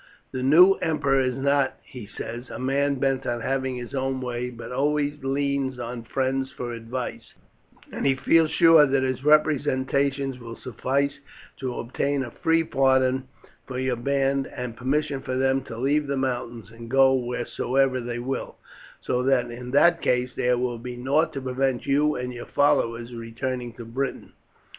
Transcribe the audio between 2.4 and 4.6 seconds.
a man bent on having his own way,